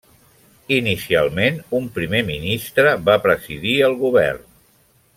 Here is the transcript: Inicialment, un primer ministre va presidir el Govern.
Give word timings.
Inicialment, 0.77 1.59
un 1.81 1.85
primer 1.99 2.21
ministre 2.31 2.97
va 3.11 3.21
presidir 3.29 3.79
el 3.91 3.99
Govern. 4.05 4.47